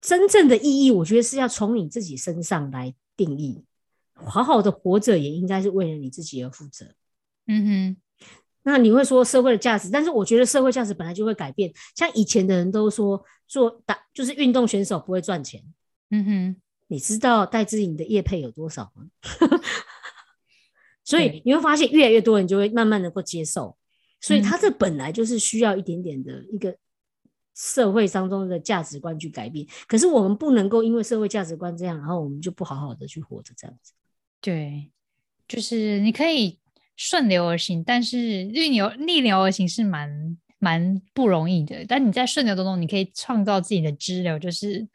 [0.01, 3.64] 真正的意义，我觉得是要从你自己身上来定义，
[4.14, 6.94] 好好的活着也应该是为了你自己而负责，
[7.49, 7.96] 嗯哼，
[8.62, 15.61] 那你会说社会的价值，但是我觉得社会价值本来就会改变，像以前的人都说做打就是运动选手不会赚钱，
[16.11, 16.57] 嗯哼。
[16.88, 19.07] 你知道戴志颖的叶配有多少吗？
[21.03, 23.77] 所以你会发现越来越多人就会慢慢能够接受，
[24.21, 26.77] 所以他这本来就是需要一点点的一个
[27.57, 29.66] 社会当中的价值观去改变。
[29.88, 33.92] 可是我们不能够因为社会价值观这样，然后我们就不好好的去活着这样子。
[34.40, 34.88] 对，
[35.49, 36.61] 就是你可以
[36.95, 41.85] 顺流而行，但是逆流逆流而行是蛮蛮不容易的。
[41.88, 44.87] 但你在顺流当中，你可以创造自己的支流，就是。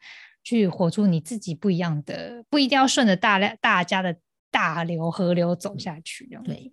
[0.42, 4.16] 去活出你自己不一样的，不一定要顺着大量大家的
[4.50, 6.28] 大流河流走下去。
[6.44, 6.70] 对，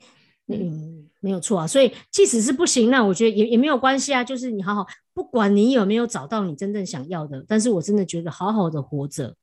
[0.48, 1.68] 嗯，没有错啊。
[1.68, 4.24] 所以即使是不行，那我觉得也也没有关系啊。
[4.24, 9.36] 就是你好好，不管你有没有找到你真正想要的，但是我真的觉得好好的活着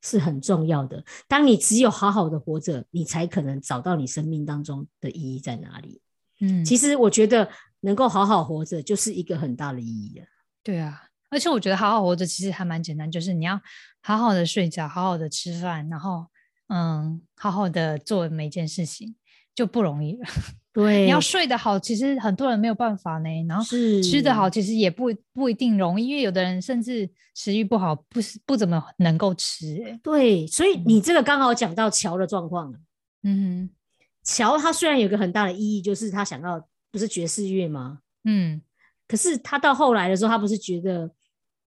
[0.00, 1.04] 是很重要的。
[1.28, 6.00] 当你只有好好的活着，你才可能找到你生命当中的意义在哪里。
[6.40, 7.48] 嗯，其实我觉得
[7.80, 10.26] 能够好好活着就是一个很大的意义啊。
[10.62, 11.04] 对啊。
[11.34, 13.60] 而且我觉得好好活着其实还蛮简单，就是你要
[14.00, 16.24] 好好的睡觉，好好的吃饭，然后
[16.68, 19.16] 嗯，好好的做每件事情
[19.54, 20.26] 就不容易了。
[20.72, 23.28] 对，你要睡得好，其实很多人没有办法呢。
[23.48, 29.82] 然后吃得好，其实也不不一定容易，因为有的人甚至食欲不好，不是不怎么能够吃。
[29.86, 32.78] 哎，对，所以你这个刚好讲到乔的状况了。
[33.22, 33.70] 嗯哼，
[34.24, 38.00] 乔他虽然有个很大的意义，就是他想要不是爵士乐吗？
[38.24, 38.60] 嗯，
[39.06, 41.10] 可是他到后来的时候，他不是觉得。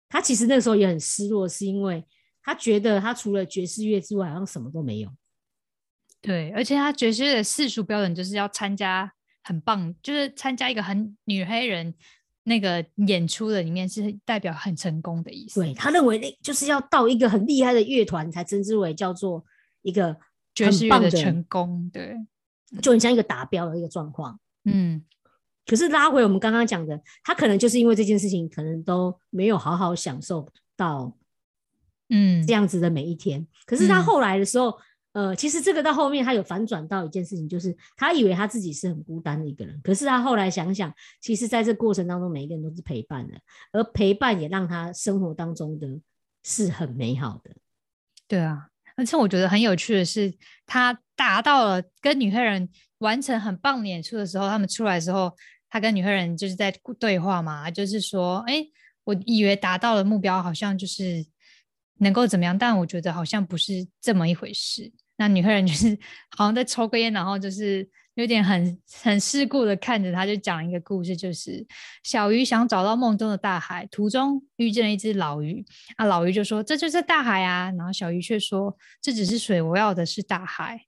[0.10, 2.06] 他其实那个时候也很失落，是因为
[2.42, 5.10] 他觉得他除了爵士乐之外，好像什么都没有。
[6.22, 9.12] 对，而且他爵士乐的世俗标准就是要参加
[9.44, 11.94] 很棒，就是参加一个很女黑人
[12.44, 15.62] 那个演出的里面是代表很成功的意思。
[15.62, 19.46] 对他认为那就是要到一个很厉害的乐团才称之为叫做
[19.82, 20.18] 一个
[20.56, 21.90] 爵士乐的成功。
[21.94, 22.16] 对，
[22.82, 24.40] 就很像一个达标的一个状况。
[24.64, 25.04] 嗯。
[25.68, 31.16] 可是拉回我们刚刚讲的，他可能就是因为这件事情，可能都没有好好享受到，
[32.08, 33.46] 嗯，这样子的每一天。
[33.66, 34.78] 可是他后来的时候，
[35.12, 43.34] 呃，其实这个到后面他有反转到一件事情，就是他以为他自己是很孤单的一个人，可是他后来想想，其实在这过程当中，每一个人都是陪伴的，
[43.74, 46.00] 而陪伴也让他生活当中的
[46.44, 47.52] 是很美好的。
[48.26, 50.34] 对啊，而且我觉得很有趣的是，
[50.66, 55.36] 他达到了跟女黑人完成很棒演出的时候，他们出来的时候。
[55.70, 58.66] 他跟女客人就是在对话嘛，就是说，哎，
[59.04, 61.26] 我以为达到了目标，好像就是
[62.00, 64.92] 能够怎么样，但我觉得好像不是这么一回事。
[65.18, 65.98] 那女客人就是
[66.38, 71.66] 好像在抽个烟，然后就是有点很很世故的看着他，就讲一个故事，就是
[72.04, 75.66] 小鱼想找到梦中的大海，途中遇见了一只老鱼，
[75.98, 80.86] 啊，老鱼就说这就是大海啊，然后小鱼却说这只是水，我要的是大海。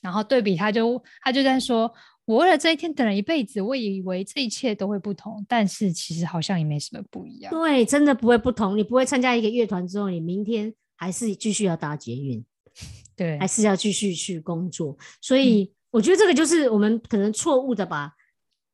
[0.00, 1.92] 然后对比他就他就在说。
[2.30, 7.50] 我为了这一天等了一辈子，我以为这一切都会不同，但是其实好像也没什么不一样。
[7.50, 8.78] 对，真的不会不同。
[8.78, 12.44] 你不会参加一个乐团之后，你明天还是继续要搭捷运，
[13.16, 14.96] 对，还是要继续去工作。
[15.20, 18.12] 所以我觉得这个就是我们可能错误的吧。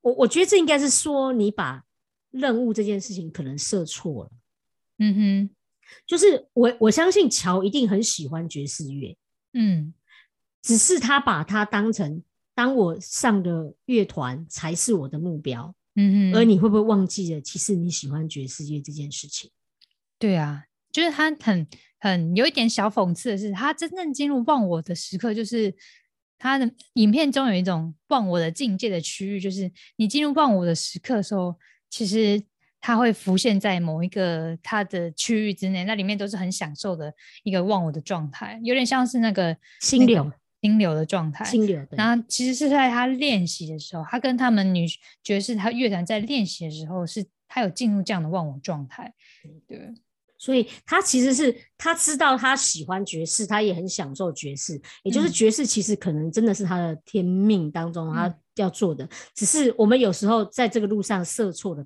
[0.03, 1.83] 我我觉得这应该是说你把
[2.33, 4.31] 任务这件事情可能设错了。
[4.99, 5.51] 嗯哼，
[6.07, 9.17] 就是我我相信乔一定很喜欢爵士乐，
[9.55, 9.95] 嗯，
[10.61, 12.23] 只是他把它当成。
[12.57, 17.41] 当我上的乐团才是我的目标，嗯嗯而你会不会忘记了？
[17.43, 19.51] 其实你喜欢爵士乐这件事情？
[20.19, 21.67] 对啊，就是他很
[22.01, 25.75] 很有一点小讽刺的是，他真正进入忘我的时刻，就是
[26.39, 31.55] 他的影片中有一种忘我的境界的区域，就是你进入忘我的时刻的时候，
[31.91, 32.43] 其实
[32.81, 37.13] 它会浮现在某一个他的区域之内，那里面都是很享受的
[37.45, 40.33] 一个忘我的状态，有点像是那个心流。
[40.61, 41.45] 心流的状态。
[41.45, 41.97] 心流的。
[41.97, 44.87] 然后其实是在他练习的时候，他跟他们女
[45.23, 49.15] 爵士他乐团在练习的时候，是他有进入这样的忘我状态。
[49.67, 49.95] 对，
[50.39, 61.85] 所以他其实是他知道他喜欢爵士，他也很享受爵士，也就是嗯爵士其实可能真的是他的天命当中他嗯要做的，只是我们有时候在这个路上设错了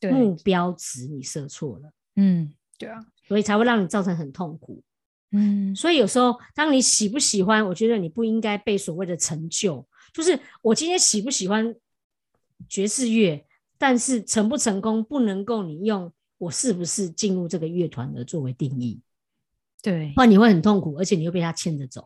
[0.00, 4.82] 对，目标值，你设错了，嗯，对啊，所以才会让你造成很痛苦。
[5.32, 11.74] 嗯，所以有时候，当你喜不喜欢，我觉得你不应该被所谓的成就，就是我今天喜不喜欢
[12.68, 13.44] 爵士乐，
[13.76, 19.00] 但是成不成功不能够你用我是不是进入这个乐团而作为定义，
[19.82, 22.04] 对不，然你会很痛苦，而且你会被他牵着走。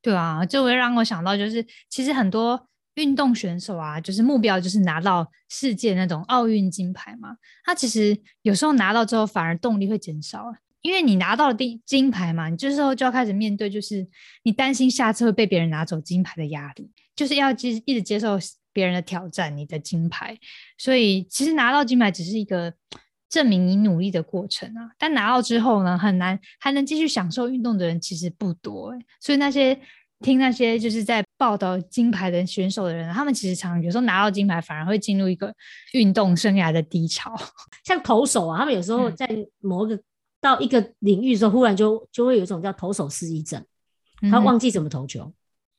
[0.00, 7.36] 对啊，这会让我想到，就是其实很多运动选手啊，就是目标就是拿到世界那种奥运金牌嘛。
[7.64, 14.06] 他其实有时候拿到之后，反而动力会减少了，因为你拿到了金金牌嘛，你这时候就要开始面对，就是
[14.42, 18.38] 你担心下次会被别人拿走金牌的压力，就是要接一直接受
[18.72, 20.36] 别人的挑战，你的金牌。
[20.76, 22.74] 所以其实拿到金牌只是一个
[23.28, 29.78] 证明你努力的过程啊，但拿到之后呢，很难还能继续享受运动的人其实不多、欸，所以那些
[30.20, 35.54] 听那些就是在报道金牌的选手的人，他们其实常有时候拿到金牌，反而会进入一个
[35.92, 37.34] 运动生涯的低潮。
[37.84, 39.28] 像投手啊，他们有时候嗯在
[39.60, 40.00] 某一个
[40.42, 43.64] 到一个领域的时候，忽然就就会有一种叫投手失忆症，
[44.30, 45.32] 他忘记怎么投球。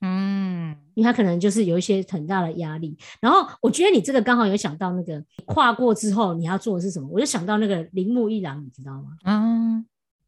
[0.05, 2.97] 嗯，因为他可能就是有一些很大的压力。
[3.21, 9.11] 然后我觉得你这个刚好有想到那个跨过之后你要做的是什么，我就想到那个铃木一郎，你知道吗？
[9.23, 9.85] 嗯，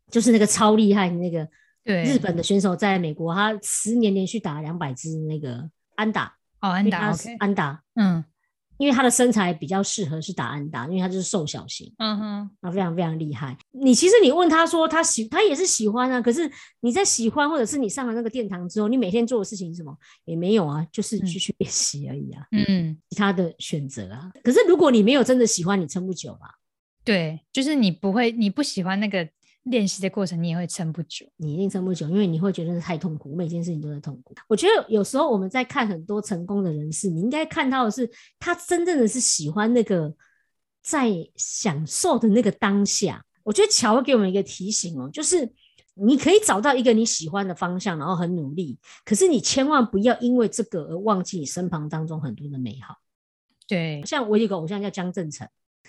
[0.10, 1.46] 就是那个超厉害的那个
[1.84, 8.24] 对，日本的选手，在美国他十年连续打两百支那个安打，哦，安达因为他是，OK，安打，嗯
[8.78, 11.92] 因为他的身材比较适合是打安打，因为他就是瘦小型。
[11.98, 13.58] 嗯哼，啊，非常非常厉害。
[13.72, 16.22] 你其实你问他说他喜，他也是喜欢啊。
[16.22, 16.50] 可是
[16.82, 19.96] 你在喜欢，或者是你上了那个殿堂之后，你每天做的事情是什么？
[20.26, 22.46] 也没有啊，就是继续练习而已啊。
[22.52, 24.32] 嗯，其他的选择啊。
[24.44, 26.50] 可是如果你没有真的喜欢，你撑不久啊。
[27.04, 29.30] 对，就是你不会，你不喜欢那个
[29.66, 31.26] 练习的过程，你也会撑不久。
[31.38, 34.34] 你一定撑不久，因为你会觉得太痛苦，每件事情都在痛苦。
[34.48, 40.14] 我觉得有时候我们在看很多成功的人士，你应该看到的是他真正的是喜欢那个
[40.82, 43.24] 在享受的那个当下。
[43.44, 45.52] 我觉得乔会给我们一个提醒哦，就是
[45.94, 52.96] 你可以找到一个你喜欢的方向，然后很努力，可是你千万不要因为这个而忘记你身旁当中很多的美好。
[53.68, 55.48] 对，像我有个偶像叫江正成，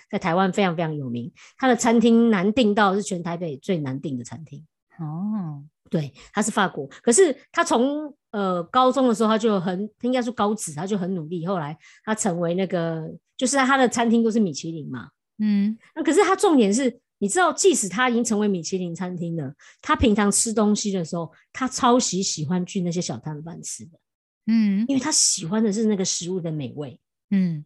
[0.09, 4.65] 在台湾非常非常有名，他的餐厅难订到是全台北最难订的餐厅。
[4.99, 15.09] 哦，对，他是法国，可是他从呃高中的时候他就很应该是高职，他就很努力，后来他成为那个就是他的餐厅都是米其林嘛。
[15.37, 23.99] 嗯，那可是他重点是，你知道，即使他已经成为米其林餐厅了，他平常吃东西的时候，他超级喜欢去那些小摊贩吃的，
[24.47, 26.99] 嗯因为他喜欢的是那个食物的美味。
[27.29, 27.63] 嗯，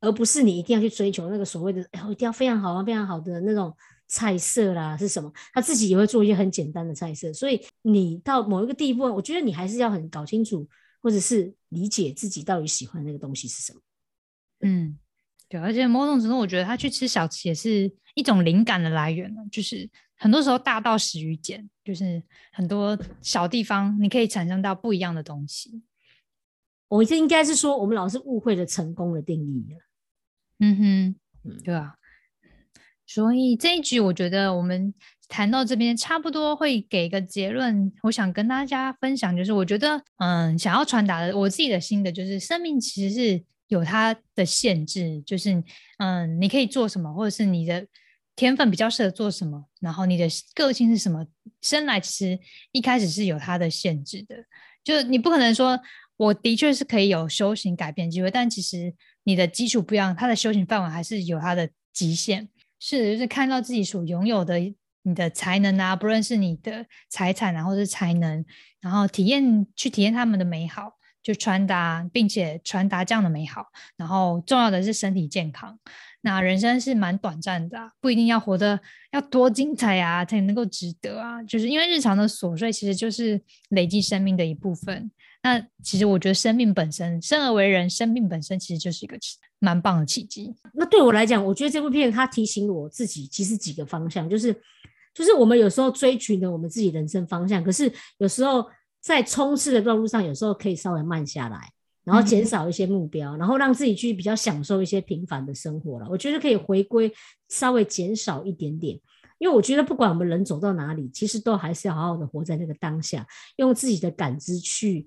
[0.00, 3.74] 而不是你一定要去追求那个所谓的，哎，我一定要非常好啊，非常好的那种
[4.06, 5.32] 菜色啦，是什么？
[5.52, 10.68] 他自己也会做一些很简单的菜色，所以你到某一个地步，我觉得你还是要很搞清楚，
[11.02, 13.80] 或者是理解自己到底喜欢那个东西是什么。
[14.60, 14.98] 嗯，
[15.48, 19.42] 对，而且某种程度，我觉得他去吃小吃也是一种灵感的来源了。
[19.50, 25.82] 就是很多时候大道始于简，就是很多小地方你可以产生到不一样的东西。
[26.88, 29.78] 我这应该是说，我们老是误会了成功的定义了。
[30.60, 31.94] 嗯哼，嗯对啊。
[33.06, 34.92] 所以这一局，我觉得我们
[35.28, 37.90] 谈到这边差不多会给一个结论。
[38.02, 45.62] 我想跟大家分享，就是我觉得，嗯，想要传达的我自己的心得，就是生命其实是有它的限制，就是
[45.98, 47.86] 嗯，你可以做什么，或者是你的
[48.36, 51.26] 天分比较适合做什么，然后你的个性是什么，
[51.62, 52.38] 生来其实
[52.72, 54.36] 一开始是有它的限制的，
[54.84, 55.80] 就你不可能说。
[56.18, 62.46] 我的确是可以有修行改变机会，但其实你的基础不一样，它的修行范围还是有它的极限。
[62.78, 64.58] 是，就是看到自己所拥有的
[65.02, 68.44] 你的才能啊，不论是你的财产啊，或者是才能，
[68.80, 73.66] 然后体验去体验他们的美好，就传达，并且传达这样的美好。
[73.96, 75.78] 然后重要的是身体健康。
[76.20, 78.78] 那人生是蛮短暂的、不一定要活得
[79.12, 81.42] 要多精彩啊，才能够值得啊。
[81.44, 83.40] 就是因为日常的琐碎，其实就是
[83.70, 85.10] 累积生命的一部分。
[85.42, 90.54] 那其实我觉得生命本身，生而为人，生命本身其实就是一个奇蛮棒的契机。
[90.74, 94.52] 那对我来讲，我觉得这部片它提醒我自己，其实几个方向，就是
[95.14, 98.68] 就是我们有时候追寻的我们自己人生方向，可是有时候
[99.00, 101.70] 在冲刺的道路上，有时候可以稍微慢下来，
[102.04, 106.06] 然后减少一些目标，然后让自己去比较享受一些平凡的生活了。
[106.10, 107.10] 我觉得可以回归
[107.48, 108.98] 稍微减少一点点，
[109.38, 113.26] 因为我觉得不管我们人走到哪里，其实都还是要好好的活在那个当下，
[113.56, 115.06] 用自己的感知去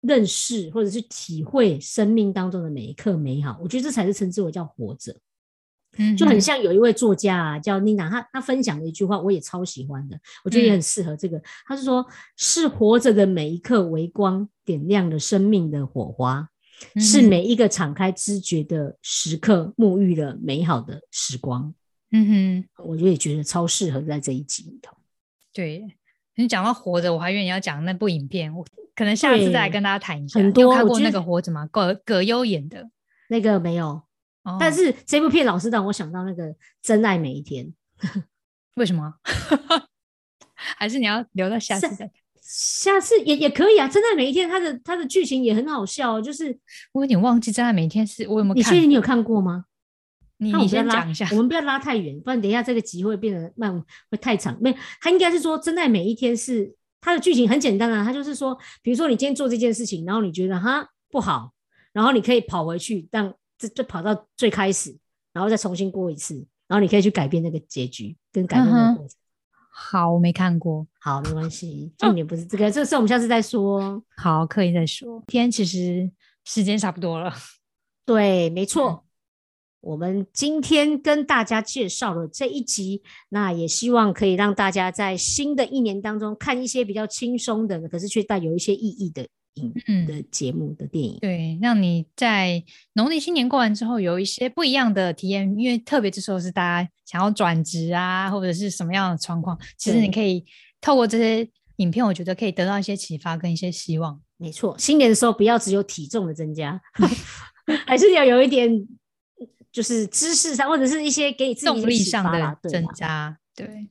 [0.00, 3.58] 认识或者是体会生命当中的每一刻美好。
[3.62, 5.16] 我觉得这才是称之为叫活着。
[5.96, 11.42] 嗯，就很像有一位作家啊，叫妮娜，他他分享的一句话，我也超喜欢的，我觉得也很适合这个。
[11.66, 16.46] 他是说，是活着的每一刻微光点亮了生命的火花，
[16.96, 21.74] 是每一个敞开知觉的时刻，沐浴了美好的时光。
[22.12, 24.94] 嗯哼，我就也觉得超适合在这一集里头。
[25.52, 25.97] 对
[26.38, 28.64] 你讲到活着，我还以为你要讲那部影片，我
[28.94, 30.38] 可能下次再来跟大家谈一下。
[30.38, 31.68] 很多看过那个活着吗？
[31.72, 32.88] 葛葛优演的
[33.28, 34.00] 那个没有。
[34.58, 36.44] 但是这部片老是让我想到那个
[36.80, 37.66] 《真爱每一天》，
[38.76, 39.14] 为什么？
[40.54, 42.10] 还是你要留到下次再？
[42.40, 46.56] 下次也也可以啊，《真爱每一天》它的它的剧情也很好笑，就是
[46.92, 48.58] 我有点忘记《真爱每一天》是我有没有看？
[48.58, 49.64] 你确定你有看过吗？
[50.38, 53.72] 你你先讲一下，我们不要拉太远，不然等一下这个集会变得慢，
[54.10, 54.56] 会太长。
[54.60, 61.52] 没，他应该是说《真爱每一天》是它的剧情很简单啊，它就是说，比如说你今天做这件事情，然后你觉得哈不好，
[61.92, 63.34] 然后你可以跑回去让。
[63.60, 64.96] 这就跑到最开始，
[65.32, 69.16] 然后再重新过一次，然后你可以去改变那个结局跟改变那个过程。
[69.68, 70.86] 好，我没看过。
[71.00, 74.00] 好，没关系， 重点不是这个，这个事我们下次再说。
[74.16, 75.20] 好，可以再说。
[75.26, 76.08] 今天其实
[76.44, 77.34] 时间差不多了。
[78.06, 79.04] 对，没错。
[79.80, 89.26] 我们今天跟大家介绍了这一集，那也希望可以让大家在新的一年当中看一些比较轻松的，可是却带有一些意义的。
[89.88, 92.62] 嗯的节目的电影，对，让你在
[92.92, 100.44] 农历新年过完之后有一些不一样的体验，因为特别这时候是大家想要转职啊，或者是什么样的状况，其实你可以
[100.80, 104.20] 透过这些影片，我觉得可以得到一些启发跟一些希望。
[104.36, 106.80] 没错，新年的时候不要只有体重的增加，
[107.84, 108.70] 还是要有一点
[109.72, 113.88] 就是知识上或者是一些给你动力上的增加，对。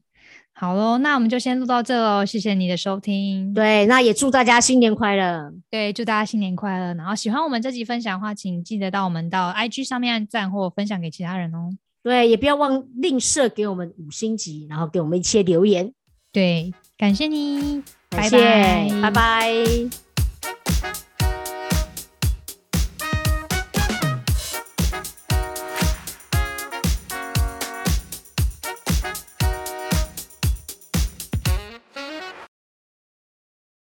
[0.59, 3.53] 好喽，那我们就先录到这喽，谢谢你的收听。
[3.53, 5.53] 对，那也祝大家新年快乐。
[5.69, 6.95] 对，祝大家新年快乐。
[6.95, 11.69] 然后喜欢我们这集分享的话，请记得到我们到 IG 上面按赞或分享给其他人哦。
[12.01, 15.93] 对，也不要忘吝啬给我们五星级，然后给我们一些留言。
[16.31, 20.06] 对，感谢你，拜拜，拜拜。